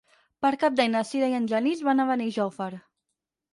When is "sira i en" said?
1.09-1.45